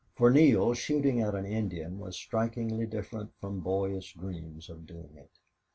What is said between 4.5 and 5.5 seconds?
of doing it.